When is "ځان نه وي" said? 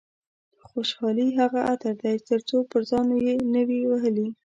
2.89-3.81